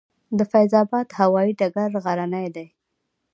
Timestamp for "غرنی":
2.03-2.47